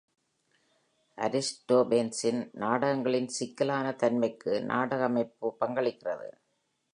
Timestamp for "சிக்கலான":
3.27-3.91